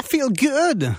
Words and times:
I 0.00 0.02
feel 0.08 0.28
good. 0.30 0.92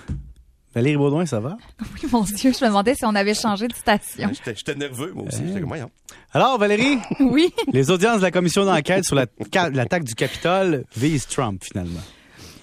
Valérie 0.74 0.96
Baudouin, 0.96 1.26
ça 1.26 1.40
va? 1.40 1.56
Oui, 2.02 2.08
mon 2.10 2.22
Dieu, 2.22 2.52
je 2.58 2.64
me 2.64 2.68
demandais 2.68 2.94
si 2.94 3.04
on 3.04 3.14
avait 3.14 3.34
changé 3.34 3.68
de 3.68 3.74
station. 3.74 4.30
J'étais 4.46 4.74
nerveux, 4.74 5.12
moi 5.14 5.24
aussi. 5.26 5.42
J'étais 5.46 5.60
comme, 5.60 5.68
voyons. 5.68 5.90
Alors, 6.32 6.58
Valérie, 6.58 6.98
Oui. 7.20 7.50
les 7.72 7.90
audiences 7.90 8.18
de 8.18 8.22
la 8.22 8.30
commission 8.30 8.64
d'enquête 8.64 9.04
sur 9.04 9.14
la- 9.14 9.26
l'attaque 9.70 10.04
du 10.04 10.14
Capitole 10.14 10.84
visent 10.96 11.26
Trump, 11.26 11.62
finalement. 11.62 12.00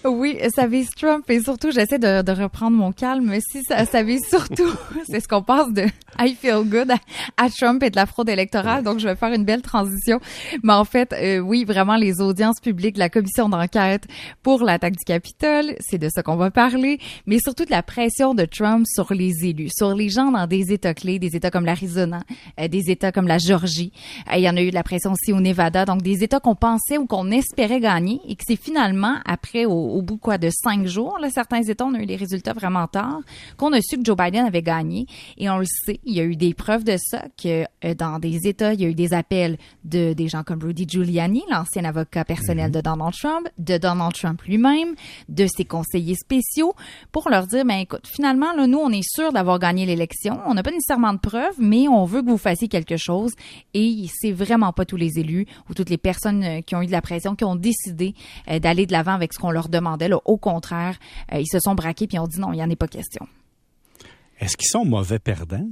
Oui, 0.05 0.37
ça 0.55 0.65
vise 0.65 0.89
Trump 0.91 1.29
et 1.29 1.41
surtout, 1.41 1.71
j'essaie 1.71 1.99
de, 1.99 2.21
de 2.21 2.31
reprendre 2.31 2.77
mon 2.77 2.93
calme, 2.93 3.25
mais 3.25 3.41
si 3.41 3.63
ça, 3.63 3.85
ça 3.85 4.01
vise 4.01 4.25
surtout, 4.29 4.71
c'est 5.09 5.19
ce 5.19 5.27
qu'on 5.27 5.41
passe 5.41 5.73
de 5.73 5.87
I 6.17 6.35
feel 6.35 6.63
good 6.63 6.91
à, 6.91 6.97
à 7.35 7.49
Trump 7.49 7.83
et 7.83 7.89
de 7.89 7.97
la 7.97 8.05
fraude 8.05 8.29
électorale, 8.29 8.83
donc 8.83 8.99
je 8.99 9.07
vais 9.07 9.17
faire 9.17 9.33
une 9.33 9.43
belle 9.43 9.61
transition. 9.61 10.21
Mais 10.63 10.71
en 10.71 10.85
fait, 10.85 11.11
euh, 11.11 11.39
oui, 11.39 11.65
vraiment, 11.65 11.97
les 11.97 12.21
audiences 12.21 12.61
publiques, 12.61 12.97
la 12.97 13.09
commission 13.09 13.49
d'enquête 13.49 14.05
pour 14.41 14.63
l'attaque 14.63 14.93
du 14.93 15.03
Capitole, 15.03 15.75
c'est 15.81 15.97
de 15.97 16.07
ça 16.07 16.23
qu'on 16.23 16.37
va 16.37 16.49
parler, 16.49 16.99
mais 17.25 17.39
surtout 17.39 17.65
de 17.65 17.71
la 17.71 17.83
pression 17.83 18.33
de 18.33 18.45
Trump 18.45 18.85
sur 18.87 19.13
les 19.13 19.45
élus, 19.45 19.69
sur 19.75 19.93
les 19.95 20.07
gens 20.07 20.31
dans 20.31 20.47
des 20.47 20.71
États 20.71 20.93
clés, 20.93 21.19
des 21.19 21.35
États 21.35 21.51
comme 21.51 21.65
l'Arizona, 21.65 22.21
euh, 22.59 22.69
des 22.69 22.89
États 22.89 23.11
comme 23.11 23.27
la 23.27 23.37
Georgie. 23.37 23.91
Euh, 24.31 24.37
il 24.37 24.43
y 24.43 24.49
en 24.49 24.55
a 24.55 24.61
eu 24.61 24.69
de 24.69 24.75
la 24.75 24.83
pression 24.83 25.11
aussi 25.11 25.33
au 25.33 25.41
Nevada, 25.41 25.83
donc 25.83 26.01
des 26.03 26.23
États 26.23 26.39
qu'on 26.39 26.55
pensait 26.55 26.97
ou 26.97 27.05
qu'on 27.05 27.31
espérait 27.31 27.81
gagner 27.81 28.21
et 28.29 28.35
que 28.35 28.43
c'est 28.47 28.55
finalement, 28.55 29.17
après, 29.25 29.65
au, 29.65 29.88
au 29.89 30.01
bout 30.01 30.17
quoi, 30.17 30.37
de 30.37 30.49
cinq 30.49 30.85
jours, 30.85 31.17
là, 31.19 31.29
certains 31.29 31.61
États, 31.61 31.85
on 31.85 31.93
a 31.93 31.99
eu 31.99 32.05
les 32.05 32.15
résultats 32.15 32.53
vraiment 32.53 32.87
tard, 32.87 33.19
qu'on 33.57 33.73
a 33.73 33.81
su 33.81 33.97
que 33.97 34.05
Joe 34.05 34.15
Biden 34.17 34.45
avait 34.45 34.61
gagné. 34.61 35.05
Et 35.37 35.49
on 35.49 35.57
le 35.57 35.65
sait, 35.65 35.99
il 36.05 36.15
y 36.15 36.19
a 36.19 36.23
eu 36.23 36.35
des 36.35 36.53
preuves 36.53 36.83
de 36.83 36.97
ça, 36.97 37.25
que 37.41 37.65
euh, 37.85 37.93
dans 37.95 38.19
des 38.19 38.47
États, 38.47 38.73
il 38.73 38.81
y 38.81 38.85
a 38.85 38.89
eu 38.89 38.95
des 38.95 39.13
appels 39.13 39.57
de 39.83 40.13
des 40.13 40.27
gens 40.27 40.43
comme 40.43 40.61
Rudy 40.61 40.85
Giuliani, 40.87 41.43
l'ancien 41.49 41.85
avocat 41.85 42.25
personnel 42.25 42.71
de 42.71 42.81
Donald 42.81 43.13
Trump, 43.13 43.47
de 43.57 43.77
Donald 43.77 44.13
Trump 44.13 44.41
lui-même, 44.43 44.95
de 45.27 45.47
ses 45.47 45.65
conseillers 45.65 46.15
spéciaux, 46.15 46.73
pour 47.11 47.29
leur 47.29 47.47
dire, 47.47 47.65
ben 47.65 47.79
écoute, 47.79 48.07
finalement, 48.07 48.53
là, 48.53 48.67
nous, 48.67 48.79
on 48.79 48.91
est 48.91 49.07
sûr 49.07 49.31
d'avoir 49.31 49.59
gagné 49.59 49.85
l'élection. 49.85 50.39
On 50.45 50.53
n'a 50.53 50.63
pas 50.63 50.71
nécessairement 50.71 51.13
de 51.13 51.19
preuves, 51.19 51.55
mais 51.59 51.87
on 51.87 52.05
veut 52.05 52.21
que 52.21 52.29
vous 52.29 52.37
fassiez 52.37 52.67
quelque 52.67 52.97
chose. 52.97 53.33
Et 53.73 54.05
c'est 54.13 54.31
vraiment 54.31 54.73
pas 54.73 54.85
tous 54.85 54.95
les 54.95 55.19
élus 55.19 55.45
ou 55.69 55.73
toutes 55.73 55.89
les 55.89 55.97
personnes 55.97 56.43
euh, 56.43 56.61
qui 56.61 56.75
ont 56.75 56.81
eu 56.81 56.87
de 56.87 56.91
la 56.91 57.01
pression 57.01 57.35
qui 57.35 57.43
ont 57.43 57.55
décidé 57.55 58.13
euh, 58.49 58.59
d'aller 58.59 58.85
de 58.85 58.91
l'avant 58.91 59.13
avec 59.13 59.33
ce 59.33 59.39
qu'on 59.39 59.51
leur 59.51 59.69
demandait. 59.79 60.07
Là. 60.07 60.19
Au 60.25 60.37
contraire, 60.37 60.97
euh, 61.33 61.39
ils 61.39 61.47
se 61.47 61.59
sont 61.59 61.75
braqués 61.75 62.07
puis 62.07 62.19
ont 62.19 62.27
dit 62.27 62.39
non, 62.39 62.51
il 62.53 62.57
n'y 62.57 62.63
en 62.63 62.69
est 62.69 62.75
pas 62.75 62.87
question. 62.87 63.27
Est-ce 64.39 64.55
qu'ils 64.55 64.69
sont 64.69 64.85
mauvais 64.85 65.19
perdants? 65.19 65.67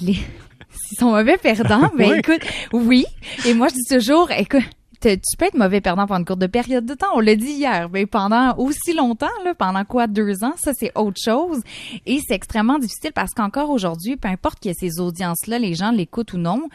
Les... 0.00 0.14
S'ils 0.70 0.98
sont 0.98 1.10
mauvais 1.10 1.36
perdants, 1.38 1.90
ben 1.96 2.10
Oui. 2.12 2.18
écoute, 2.18 2.42
oui. 2.72 3.04
Et 3.46 3.54
moi, 3.54 3.68
je 3.68 3.74
dis 3.74 3.84
toujours, 3.98 4.30
écoute, 4.30 4.62
te- 5.00 5.14
tu 5.14 5.36
peux 5.38 5.46
être 5.46 5.56
mauvais 5.56 5.80
perdant 5.80 6.06
pendant 6.06 6.20
une 6.20 6.24
courte 6.24 6.40
de 6.40 6.46
période 6.46 6.84
de 6.86 6.94
temps. 6.94 7.06
On 7.14 7.20
l'a 7.20 7.36
dit 7.36 7.50
hier, 7.52 7.88
mais 7.90 8.06
pendant 8.06 8.54
aussi 8.58 8.92
longtemps, 8.94 9.26
là, 9.44 9.54
pendant 9.54 9.84
quoi, 9.84 10.06
deux 10.06 10.44
ans, 10.44 10.54
ça 10.56 10.72
c'est 10.78 10.92
autre 10.96 11.20
chose. 11.22 11.60
Et 12.06 12.20
c'est 12.26 12.34
extrêmement 12.34 12.78
difficile 12.78 13.12
parce 13.14 13.32
qu'encore 13.32 13.70
aujourd'hui, 13.70 14.16
peu 14.16 14.28
importe 14.28 14.60
qu'il 14.60 14.70
y 14.70 14.72
ait 14.72 14.76
ces 14.78 15.00
audiences-là, 15.00 15.58
les 15.58 15.74
gens 15.74 15.90
l'écoutent 15.90 16.32
ou 16.34 16.38
non, 16.38 16.68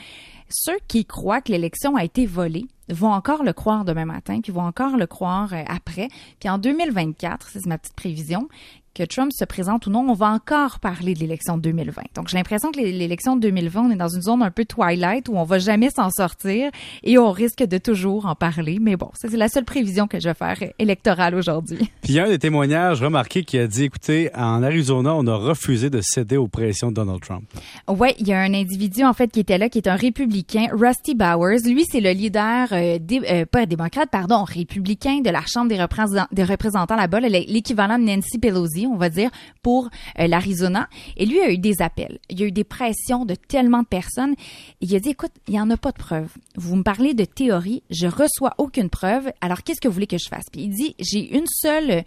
ceux 0.54 0.78
qui 0.88 1.06
croient 1.06 1.42
que 1.42 1.52
l'élection 1.52 1.96
a 1.96 2.04
été 2.04 2.26
volée 2.26 2.66
vont 2.90 3.12
encore 3.12 3.44
le 3.44 3.54
croire 3.54 3.86
demain 3.86 4.06
matin, 4.06 4.40
puis 4.42 4.52
vont 4.52 4.66
encore 4.66 4.98
le 4.98 5.08
croire 5.08 5.54
euh, 5.54 5.64
après. 5.68 6.10
Puis 6.40 6.50
en 6.50 6.58
2024, 6.58 7.50
ça, 7.50 7.60
c'est 7.60 7.66
ma 7.66 7.78
petite 7.78 7.96
prévision, 7.96 8.48
que 8.96 9.04
Trump 9.04 9.32
se 9.34 9.44
présente 9.46 9.88
ou 9.88 9.90
non, 9.90 10.06
on 10.08 10.14
va 10.14 10.28
encore 10.30 10.80
parler 10.80 11.14
de 11.16 11.20
l'élection 11.20 11.58
de 11.58 11.62
2020. 11.64 12.02
Donc 12.16 12.28
j'ai 12.28 12.38
l'impression 12.38 12.72
que 12.72 12.78
l'é- 12.80 12.92
l'élection 12.92 13.36
de 13.36 13.42
2020, 13.42 13.82
on 13.88 13.92
est 13.92 13.96
dans 13.96 14.08
une 14.08 14.22
zone 14.22 14.44
un 14.44 14.52
peu 14.52 14.66
twilight 14.66 15.30
où 15.30 15.36
on 15.38 15.44
va 15.44 15.58
jamais 15.60 15.90
s'en 15.90 16.10
sortir 16.12 16.70
et 17.04 17.18
on 17.18 17.32
risque 17.32 17.64
de 17.64 17.78
toujours 17.78 18.26
en 18.28 18.36
parler. 18.36 18.78
Mais 18.80 18.96
bon, 18.96 19.10
ça 19.16 19.28
c'est 19.30 19.38
la 19.38 19.48
seule 19.50 19.66
prévision 19.66 20.08
que 20.08 20.20
je 20.20 20.30
vais 20.30 20.34
faire 20.36 20.58
électorale 20.80 21.34
aujourd'hui. 21.36 21.78
Puis 22.02 22.14
il 22.14 22.16
y 22.16 22.20
a 22.20 22.26
un 22.26 22.30
des 22.30 22.40
témoignages 22.40 23.02
remarqués 23.02 23.44
qui 23.44 23.58
a 23.58 23.68
dit, 23.68 23.86
écoutez, 23.86 24.30
en 24.36 24.62
Arizona, 24.64 25.14
on 25.16 25.26
a 25.28 25.36
refusé 25.36 25.90
de 25.90 26.00
céder 26.02 26.38
aux 26.38 26.48
pressions 26.48 26.90
de 26.90 26.94
Donald 26.96 27.22
Trump. 27.22 27.44
Ouais, 27.88 28.16
il 28.20 28.28
y 28.28 28.34
a 28.34 28.40
un 28.40 28.54
individu 28.54 29.04
en 29.04 29.14
fait 29.14 29.32
qui 29.32 29.40
était 29.40 29.58
là, 29.58 29.70
qui 29.70 29.80
est 29.80 29.88
un 29.88 29.96
républicain, 29.96 30.68
Rusty 30.72 31.16
Bowers. 31.16 31.62
Lui, 31.66 31.84
c'est 31.90 32.00
le 32.02 32.12
leader, 32.12 32.68
euh, 32.72 33.00
euh, 33.30 33.46
pas 33.46 33.66
démocrate, 33.66 34.10
pardon, 34.12 34.44
républicain 34.44 35.22
de 35.22 35.30
la 35.30 35.42
Chambre 35.48 35.68
des, 35.70 35.82
représentants, 35.82 36.28
des 36.32 36.44
représentants 36.44 36.96
là-bas, 36.96 37.20
là, 37.20 37.30
l'équivalent 37.30 37.98
de 37.98 38.04
Nancy 38.04 38.38
Pelosi, 38.40 38.83
on 38.88 38.98
va 38.98 39.10
dire, 39.10 39.30
pour 39.62 39.90
euh, 40.20 40.28
l'Arizona. 40.28 40.90
Et 41.18 41.26
lui 41.26 41.40
a 41.40 41.52
eu 41.52 41.58
des 41.58 41.82
appels. 41.82 42.20
Il 42.30 42.40
y 42.40 42.44
a 42.44 42.48
eu 42.48 42.52
des 42.52 42.64
pressions 42.64 43.26
de 43.26 43.36
tellement 43.36 43.82
de 43.82 43.88
personnes. 43.88 44.36
Il 44.82 44.94
a 44.96 45.00
dit, 45.00 45.10
écoute, 45.10 45.32
il 45.48 45.56
y 45.56 45.60
en 45.60 45.70
a 45.70 45.78
pas 45.78 45.92
de 45.92 45.98
preuves. 45.98 46.32
Vous 46.56 46.76
me 46.76 46.84
parlez 46.84 47.14
de 47.14 47.26
théorie, 47.26 47.84
je 47.90 48.08
reçois 48.08 48.54
aucune 48.58 48.90
preuve. 48.90 49.32
Alors 49.42 49.64
qu'est-ce 49.64 49.82
que 49.82 49.88
vous 49.88 49.94
voulez 49.94 50.08
que 50.08 50.18
je 50.18 50.28
fasse? 50.28 50.46
Puis 50.52 50.64
il 50.64 50.70
dit, 50.70 50.96
j'ai 51.00 51.36
une 51.36 51.48
seule 51.48 52.04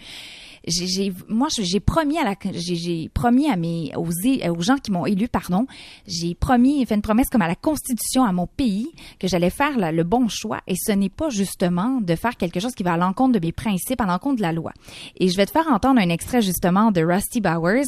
j'ai, 0.66 1.12
moi, 1.28 1.48
j'ai 1.56 1.80
promis 1.80 2.18
à 2.18 2.24
la, 2.24 2.34
j'ai, 2.52 3.08
promis 3.08 3.48
à 3.48 3.56
mes, 3.56 3.92
aux, 3.96 4.08
aux 4.08 4.62
gens 4.62 4.76
qui 4.76 4.90
m'ont 4.90 5.06
élu, 5.06 5.28
pardon, 5.28 5.66
j'ai 6.06 6.34
promis, 6.34 6.84
fait 6.86 6.94
une 6.94 7.02
promesse 7.02 7.28
comme 7.30 7.42
à 7.42 7.48
la 7.48 7.54
Constitution, 7.54 8.24
à 8.24 8.32
mon 8.32 8.46
pays, 8.46 8.90
que 9.18 9.28
j'allais 9.28 9.50
faire 9.50 9.92
le 9.92 10.02
bon 10.02 10.28
choix. 10.28 10.60
Et 10.66 10.74
ce 10.76 10.92
n'est 10.92 11.08
pas 11.08 11.30
justement 11.30 12.00
de 12.00 12.14
faire 12.16 12.36
quelque 12.36 12.60
chose 12.60 12.74
qui 12.74 12.82
va 12.82 12.94
à 12.94 12.96
l'encontre 12.96 13.38
de 13.38 13.44
mes 13.44 13.52
principes, 13.52 14.00
à 14.00 14.06
l'encontre 14.06 14.36
de 14.36 14.42
la 14.42 14.52
loi. 14.52 14.72
Et 15.18 15.28
je 15.28 15.36
vais 15.36 15.46
te 15.46 15.52
faire 15.52 15.68
entendre 15.68 16.00
un 16.00 16.08
extrait 16.08 16.42
justement 16.42 16.65
de 16.92 17.02
Rusty 17.02 17.40
Bowers 17.40 17.84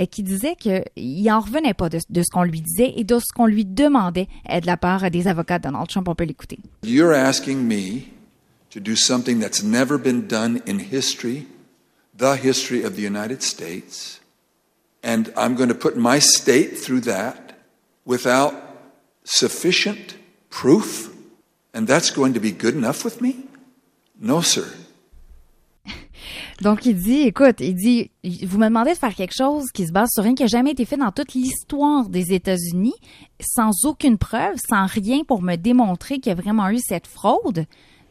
euh, 0.00 0.06
qui 0.06 0.22
disait 0.22 0.56
que 0.56 0.82
il 0.96 1.30
en 1.30 1.40
revenait 1.40 1.74
pas 1.74 1.88
de, 1.88 1.98
de 2.08 2.22
ce 2.22 2.30
qu'on 2.32 2.44
lui 2.44 2.60
disait 2.60 2.92
et 2.96 3.04
de 3.04 3.18
ce 3.18 3.32
qu'on 3.34 3.46
lui 3.46 3.64
demandait 3.64 4.28
euh, 4.50 4.60
de 4.60 4.66
la 4.66 4.76
part 4.76 5.10
des 5.10 5.28
avocats 5.28 5.58
de 5.58 5.64
Donald 5.64 5.88
Trump. 5.88 6.08
On 6.08 6.14
peut 6.14 6.24
l'écouter. 6.24 6.58
You're 6.82 7.14
asking 7.14 7.58
me 7.66 8.08
to 8.70 8.80
do 8.80 8.96
something 8.96 9.40
that's 9.40 9.62
never 9.62 9.98
been 9.98 10.26
done 10.26 10.60
in 10.66 10.78
history, 10.78 11.46
the 12.16 12.36
history 12.36 12.84
of 12.84 12.96
the 12.96 13.02
United 13.02 13.42
States, 13.42 14.20
and 15.02 15.32
I'm 15.36 15.54
going 15.54 15.68
to 15.68 15.74
put 15.74 15.96
my 15.96 16.18
state 16.20 16.78
through 16.78 17.02
that 17.02 17.54
without 18.04 18.54
sufficient 19.24 20.16
proof, 20.50 21.12
and 21.72 21.86
that's 21.86 22.10
going 22.10 22.34
to 22.34 22.40
be 22.40 22.52
good 22.52 22.74
enough 22.74 23.04
with 23.04 23.20
me? 23.20 23.44
No, 24.20 24.40
sir. 24.40 24.72
Donc, 26.62 26.86
il 26.86 26.96
dit, 26.96 27.22
écoute, 27.22 27.56
il 27.60 27.74
dit, 27.74 28.10
vous 28.46 28.58
me 28.58 28.66
demandez 28.68 28.92
de 28.92 28.98
faire 28.98 29.14
quelque 29.14 29.34
chose 29.36 29.64
qui 29.72 29.86
se 29.86 29.92
base 29.92 30.08
sur 30.12 30.22
rien 30.22 30.34
qui 30.34 30.44
a 30.44 30.46
jamais 30.46 30.70
été 30.70 30.84
fait 30.84 30.96
dans 30.96 31.10
toute 31.10 31.34
l'histoire 31.34 32.08
des 32.08 32.32
États-Unis, 32.32 32.94
sans 33.40 33.84
aucune 33.84 34.18
preuve, 34.18 34.54
sans 34.68 34.86
rien 34.86 35.24
pour 35.26 35.42
me 35.42 35.56
démontrer 35.56 36.18
qu'il 36.18 36.30
y 36.30 36.32
a 36.32 36.40
vraiment 36.40 36.68
eu 36.70 36.78
cette 36.78 37.06
fraude. 37.06 37.66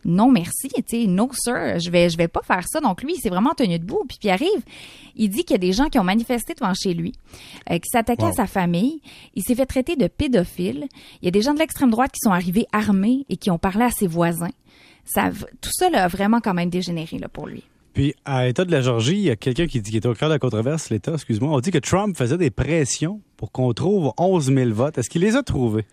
Non, 0.05 0.29
merci, 0.29 0.67
tu 0.67 0.83
sais, 0.85 1.07
no 1.07 1.29
sir, 1.33 1.79
je 1.79 1.89
vais, 1.89 2.09
je 2.09 2.17
vais 2.17 2.27
pas 2.27 2.41
faire 2.41 2.67
ça. 2.67 2.81
Donc 2.81 3.01
lui, 3.03 3.13
il 3.15 3.21
s'est 3.21 3.29
vraiment 3.29 3.53
tenu 3.55 3.79
debout. 3.79 4.03
Puis, 4.05 4.17
puis 4.19 4.29
arrive, 4.29 4.61
il 5.15 5.29
dit 5.29 5.45
qu'il 5.45 5.51
y 5.53 5.55
a 5.55 5.59
des 5.59 5.71
gens 5.71 5.85
qui 5.87 5.97
ont 5.97 6.03
manifesté 6.03 6.53
devant 6.53 6.73
chez 6.73 6.93
lui, 6.93 7.13
euh, 7.71 7.75
qui 7.75 7.89
s'attaquaient 7.89 8.23
Wow. 8.25 8.31
à 8.31 8.33
sa 8.33 8.47
famille. 8.47 8.99
Il 9.33 9.43
s'est 9.43 9.55
fait 9.55 9.65
traiter 9.65 9.95
de 9.95 10.07
pédophile. 10.07 10.87
Il 11.21 11.25
y 11.25 11.27
a 11.29 11.31
des 11.31 11.41
gens 11.41 11.53
de 11.53 11.59
l'extrême 11.59 11.89
droite 11.89 12.11
qui 12.11 12.19
sont 12.21 12.33
arrivés 12.33 12.65
armés 12.73 13.25
et 13.29 13.37
qui 13.37 13.49
ont 13.49 13.57
parlé 13.57 13.85
à 13.85 13.91
ses 13.91 14.07
voisins. 14.07 14.51
Ça, 15.05 15.29
tout 15.61 15.71
ça 15.71 15.89
là, 15.89 16.03
a 16.03 16.07
vraiment 16.09 16.41
quand 16.41 16.53
même 16.53 16.69
dégénéré 16.69 17.17
là, 17.17 17.29
pour 17.29 17.47
lui. 17.47 17.63
Puis, 17.93 18.15
à 18.25 18.45
l'État 18.45 18.65
de 18.65 18.71
la 18.71 18.81
Georgie, 18.81 19.13
il 19.13 19.21
y 19.21 19.29
a 19.29 19.35
quelqu'un 19.35 19.67
qui 19.67 19.79
dit 19.79 19.91
qu'il 19.91 19.97
était 19.97 20.07
au 20.07 20.15
cœur 20.15 20.29
de 20.29 20.33
la 20.33 20.39
controverse, 20.39 20.89
l'État, 20.89 21.13
excuse-moi. 21.13 21.51
On 21.51 21.59
dit 21.59 21.71
que 21.71 21.77
Trump 21.77 22.17
faisait 22.17 22.37
des 22.37 22.49
pressions 22.49 23.21
pour 23.37 23.51
qu'on 23.51 23.73
trouve 23.73 24.11
11 24.17 24.53
000 24.53 24.71
votes. 24.71 24.97
Est-ce 24.97 25.09
qu'il 25.09 25.21
les 25.21 25.35
a 25.35 25.43
trouvés? 25.43 25.85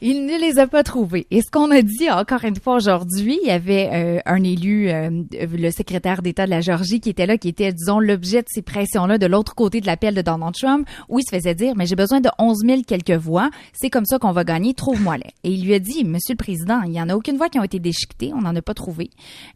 Il 0.00 0.26
ne 0.26 0.38
les 0.38 0.60
a 0.60 0.68
pas 0.68 0.84
trouvés. 0.84 1.26
Et 1.32 1.40
ce 1.42 1.50
qu'on 1.50 1.72
a 1.72 1.82
dit 1.82 2.08
encore 2.08 2.44
une 2.44 2.54
fois 2.54 2.76
aujourd'hui, 2.76 3.40
il 3.42 3.48
y 3.48 3.50
avait 3.50 3.90
euh, 3.92 4.20
un 4.26 4.44
élu, 4.44 4.88
euh, 4.90 5.10
le 5.32 5.70
secrétaire 5.72 6.22
d'État 6.22 6.44
de 6.44 6.50
la 6.50 6.60
Géorgie, 6.60 7.00
qui 7.00 7.10
était 7.10 7.26
là, 7.26 7.36
qui 7.36 7.48
était, 7.48 7.72
disons, 7.72 7.98
l'objet 7.98 8.42
de 8.42 8.46
ces 8.48 8.62
pressions-là 8.62 9.18
de 9.18 9.26
l'autre 9.26 9.56
côté 9.56 9.80
de 9.80 9.86
l'appel 9.86 10.14
de 10.14 10.22
Donald 10.22 10.54
Trump, 10.54 10.86
où 11.08 11.18
il 11.18 11.24
se 11.24 11.34
faisait 11.34 11.56
dire, 11.56 11.74
mais 11.76 11.86
j'ai 11.86 11.96
besoin 11.96 12.20
de 12.20 12.30
11 12.38 12.58
000 12.64 12.82
quelques 12.86 13.10
voix, 13.10 13.50
c'est 13.72 13.90
comme 13.90 14.04
ça 14.04 14.20
qu'on 14.20 14.30
va 14.30 14.44
gagner, 14.44 14.72
trouve-moi-les. 14.72 15.30
Et 15.42 15.50
il 15.50 15.64
lui 15.64 15.74
a 15.74 15.80
dit, 15.80 16.04
Monsieur 16.04 16.34
le 16.34 16.38
Président, 16.38 16.82
il 16.82 16.92
y 16.92 17.02
en 17.02 17.08
a 17.08 17.16
aucune 17.16 17.36
voix 17.36 17.48
qui 17.48 17.58
ont 17.58 17.64
été 17.64 17.80
déchiquetées, 17.80 18.32
on 18.32 18.42
n'en 18.42 18.54
a 18.54 18.62
pas 18.62 18.74
trouvé. 18.74 19.10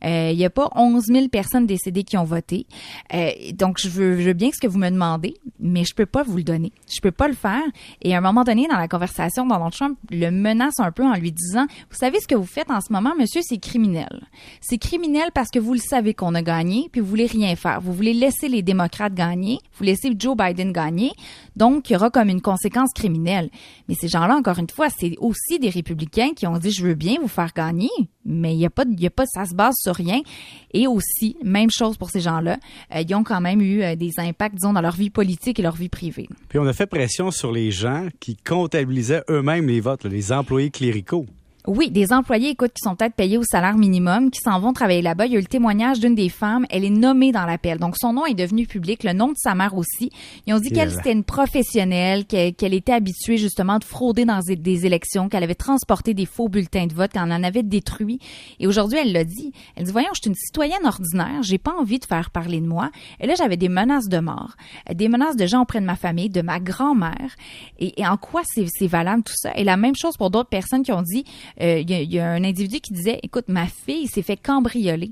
Euh, 0.04 0.30
il 0.32 0.36
n'y 0.36 0.44
a 0.44 0.50
pas 0.50 0.70
11 0.74 1.04
000 1.04 1.28
personnes 1.28 1.66
décédées 1.66 2.02
qui 2.02 2.16
ont 2.16 2.24
voté. 2.24 2.66
Donc, 3.54 3.78
je 3.78 3.88
veux, 3.88 4.20
je 4.20 4.28
veux 4.28 4.32
bien 4.32 4.50
ce 4.52 4.58
que 4.58 4.66
vous 4.66 4.78
me 4.78 4.90
demandez, 4.90 5.34
mais 5.60 5.84
je 5.84 5.94
peux 5.94 6.06
pas 6.06 6.24
vous 6.24 6.38
le 6.38 6.42
donner. 6.42 6.72
Je 6.92 7.00
peux 7.00 7.12
pas 7.12 7.28
faire. 7.34 7.62
Et 8.00 8.14
à 8.14 8.18
un 8.18 8.20
moment 8.20 8.44
donné, 8.44 8.66
dans 8.68 8.78
la 8.78 8.88
conversation, 8.88 9.46
Donald 9.46 9.72
Trump 9.72 9.98
le 10.10 10.30
menace 10.30 10.78
un 10.78 10.92
peu 10.92 11.04
en 11.04 11.14
lui 11.14 11.32
disant, 11.32 11.66
vous 11.90 11.96
savez 11.96 12.20
ce 12.20 12.26
que 12.26 12.34
vous 12.34 12.46
faites 12.46 12.70
en 12.70 12.80
ce 12.80 12.92
moment, 12.92 13.12
monsieur, 13.18 13.40
c'est 13.42 13.58
criminel. 13.58 14.26
C'est 14.60 14.78
criminel 14.78 15.30
parce 15.34 15.50
que 15.50 15.58
vous 15.58 15.74
le 15.74 15.80
savez 15.80 16.14
qu'on 16.14 16.34
a 16.34 16.42
gagné, 16.42 16.88
puis 16.90 17.00
vous 17.00 17.06
voulez 17.06 17.26
rien 17.26 17.54
faire. 17.56 17.80
Vous 17.80 17.92
voulez 17.92 18.14
laisser 18.14 18.48
les 18.48 18.62
démocrates 18.62 19.14
gagner, 19.14 19.58
vous 19.78 19.84
laissez 19.84 20.12
Joe 20.18 20.36
Biden 20.36 20.72
gagner, 20.72 21.12
donc 21.56 21.90
il 21.90 21.94
y 21.94 21.96
aura 21.96 22.10
comme 22.10 22.28
une 22.28 22.40
conséquence 22.40 22.90
criminelle. 22.94 23.50
Mais 23.88 23.94
ces 23.94 24.08
gens-là, 24.08 24.36
encore 24.36 24.58
une 24.58 24.70
fois, 24.70 24.88
c'est 24.90 25.14
aussi 25.18 25.58
des 25.58 25.70
républicains 25.70 26.30
qui 26.34 26.46
ont 26.46 26.58
dit, 26.58 26.70
je 26.70 26.86
veux 26.86 26.94
bien 26.94 27.16
vous 27.20 27.28
faire 27.28 27.52
gagner, 27.54 27.90
mais 28.24 28.54
il 28.54 28.60
y 28.60 28.66
a 28.66 28.70
pas, 28.70 28.84
y 28.86 29.06
a 29.06 29.10
pas, 29.10 29.24
ça 29.26 29.44
se 29.44 29.54
base 29.54 29.74
sur 29.76 29.94
rien. 29.94 30.20
Et 30.72 30.86
aussi, 30.86 31.36
même 31.42 31.70
chose 31.70 31.96
pour 31.96 32.10
ces 32.10 32.20
gens-là, 32.20 32.58
euh, 32.94 33.02
ils 33.06 33.14
ont 33.14 33.24
quand 33.24 33.40
même 33.40 33.60
eu 33.60 33.82
euh, 33.82 33.96
des 33.96 34.12
impacts, 34.18 34.54
disons, 34.54 34.72
dans 34.72 34.80
leur 34.80 34.94
vie 34.94 35.10
politique 35.10 35.58
et 35.58 35.62
leur 35.62 35.76
vie 35.76 35.88
privée. 35.88 36.28
Puis, 36.48 36.58
on 36.58 36.66
a 36.66 36.72
fait 36.72 36.86
pression 36.86 37.30
sur 37.30 37.52
les 37.52 37.70
gens 37.70 38.08
qui 38.20 38.36
comptabilisaient 38.36 39.22
eux-mêmes 39.28 39.66
les 39.66 39.80
votes, 39.80 40.04
les 40.04 40.32
employés 40.32 40.70
cléricaux. 40.70 41.26
Oui, 41.68 41.92
des 41.92 42.12
employés, 42.12 42.50
écoute, 42.50 42.72
qui 42.72 42.80
sont 42.82 42.96
peut-être 42.96 43.14
payés 43.14 43.38
au 43.38 43.44
salaire 43.44 43.76
minimum, 43.76 44.32
qui 44.32 44.40
s'en 44.40 44.58
vont 44.58 44.72
travailler 44.72 45.00
là-bas. 45.00 45.26
Il 45.26 45.32
y 45.32 45.36
a 45.36 45.38
eu 45.38 45.42
le 45.42 45.46
témoignage 45.46 46.00
d'une 46.00 46.16
des 46.16 46.28
femmes. 46.28 46.66
Elle 46.70 46.84
est 46.84 46.90
nommée 46.90 47.30
dans 47.30 47.46
l'appel. 47.46 47.78
Donc, 47.78 47.96
son 47.96 48.12
nom 48.12 48.26
est 48.26 48.34
devenu 48.34 48.66
public, 48.66 49.04
le 49.04 49.12
nom 49.12 49.28
de 49.28 49.36
sa 49.36 49.54
mère 49.54 49.76
aussi. 49.76 50.10
Ils 50.48 50.54
ont 50.54 50.58
dit 50.58 50.72
qu'elle, 50.72 50.90
c'était 50.90 51.12
une 51.12 51.22
professionnelle, 51.22 52.26
qu'elle 52.26 52.74
était 52.74 52.92
habituée 52.92 53.36
justement 53.36 53.78
de 53.78 53.84
frauder 53.84 54.24
dans 54.24 54.40
des, 54.40 54.86
élections, 54.86 55.28
qu'elle 55.28 55.44
avait 55.44 55.54
transporté 55.54 56.14
des 56.14 56.26
faux 56.26 56.48
bulletins 56.48 56.86
de 56.86 56.94
vote, 56.94 57.12
qu'elle 57.12 57.22
en 57.22 57.44
avait 57.44 57.62
détruit. 57.62 58.18
Et 58.58 58.66
aujourd'hui, 58.66 58.98
elle 59.00 59.12
l'a 59.12 59.22
dit. 59.22 59.52
Elle 59.76 59.84
dit, 59.84 59.92
voyons, 59.92 60.10
je 60.14 60.22
suis 60.22 60.30
une 60.30 60.34
citoyenne 60.34 60.84
ordinaire. 60.84 61.42
J'ai 61.44 61.58
pas 61.58 61.74
envie 61.78 62.00
de 62.00 62.06
faire 62.06 62.30
parler 62.30 62.60
de 62.60 62.66
moi. 62.66 62.90
Et 63.20 63.28
là, 63.28 63.34
j'avais 63.36 63.56
des 63.56 63.68
menaces 63.68 64.08
de 64.08 64.18
mort, 64.18 64.56
des 64.92 65.08
menaces 65.08 65.36
de 65.36 65.46
gens 65.46 65.62
auprès 65.62 65.80
de 65.80 65.86
ma 65.86 65.94
famille, 65.94 66.28
de 66.28 66.42
ma 66.42 66.58
grand-mère. 66.58 67.36
Et, 67.78 68.00
et 68.00 68.06
en 68.06 68.16
quoi 68.16 68.42
c'est 68.44 68.86
valable 68.88 69.22
tout 69.22 69.36
ça? 69.36 69.52
Et 69.54 69.62
la 69.62 69.76
même 69.76 69.94
chose 69.94 70.16
pour 70.16 70.30
d'autres 70.30 70.48
personnes 70.48 70.82
qui 70.82 70.90
ont 70.90 71.02
dit, 71.02 71.24
euh, 71.60 71.78
il 71.80 71.90
y, 71.90 71.94
a- 71.94 72.00
il 72.02 72.12
y 72.12 72.18
a 72.18 72.28
un 72.30 72.44
individu 72.44 72.80
qui 72.80 72.92
disait, 72.92 73.20
écoute, 73.22 73.44
ma 73.48 73.66
fille 73.66 74.06
s'est 74.06 74.22
fait 74.22 74.36
cambrioler. 74.36 75.10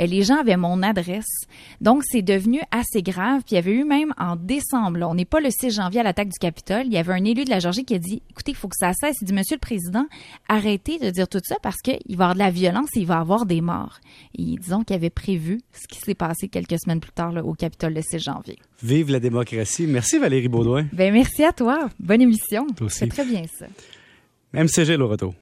Euh, 0.00 0.06
Les 0.06 0.22
gens 0.22 0.36
avaient 0.40 0.56
mon 0.56 0.82
adresse. 0.82 1.26
Donc, 1.82 2.02
c'est 2.06 2.22
devenu 2.22 2.60
assez 2.70 3.02
grave. 3.02 3.42
Puis, 3.44 3.50
il 3.52 3.54
y 3.56 3.58
avait 3.58 3.72
eu 3.74 3.84
même 3.84 4.14
en 4.16 4.34
décembre, 4.34 4.96
là, 4.98 5.08
on 5.10 5.14
n'est 5.14 5.26
pas 5.26 5.40
le 5.40 5.50
6 5.50 5.72
janvier 5.72 6.00
à 6.00 6.04
l'attaque 6.04 6.28
du 6.30 6.38
Capitole, 6.38 6.86
il 6.86 6.92
y 6.92 6.96
avait 6.96 7.12
un 7.12 7.22
élu 7.24 7.44
de 7.44 7.50
la 7.50 7.58
Georgie 7.58 7.84
qui 7.84 7.94
a 7.94 7.98
dit, 7.98 8.22
écoutez, 8.30 8.52
il 8.52 8.56
faut 8.56 8.68
que 8.68 8.76
ça 8.78 8.92
cesse. 8.94 9.16
Il 9.20 9.26
dit, 9.26 9.34
Monsieur 9.34 9.56
le 9.56 9.60
Président, 9.60 10.06
arrêtez 10.48 10.98
de 10.98 11.10
dire 11.10 11.28
tout 11.28 11.40
ça 11.44 11.56
parce 11.62 11.76
qu'il 11.82 11.94
va 11.94 12.08
y 12.08 12.14
avoir 12.14 12.34
de 12.34 12.38
la 12.38 12.50
violence 12.50 12.88
et 12.96 13.00
il 13.00 13.06
va 13.06 13.16
y 13.16 13.18
avoir 13.18 13.44
des 13.44 13.60
morts. 13.60 13.98
Et 14.38 14.54
disons 14.58 14.84
qu'il 14.84 14.96
avait 14.96 15.10
prévu 15.10 15.60
ce 15.74 15.86
qui 15.86 15.98
s'est 15.98 16.14
passé 16.14 16.48
quelques 16.48 16.80
semaines 16.80 17.00
plus 17.00 17.12
tard 17.12 17.32
là, 17.32 17.44
au 17.44 17.52
Capitole 17.52 17.92
le 17.92 18.00
6 18.00 18.20
janvier. 18.20 18.56
Vive 18.82 19.10
la 19.10 19.20
démocratie. 19.20 19.86
Merci 19.86 20.18
Valérie 20.18 20.48
Baudouin. 20.48 20.86
Ben 20.94 21.12
merci 21.12 21.44
à 21.44 21.52
toi. 21.52 21.90
Bonne 22.00 22.22
émission. 22.22 22.66
C'est 22.88 23.08
très 23.08 23.26
bien 23.26 23.42
ça. 23.58 23.66
MCG 24.54 24.96
le 24.96 25.04
retour. 25.04 25.34